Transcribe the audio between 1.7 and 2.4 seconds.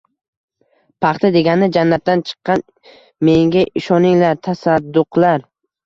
jannatdan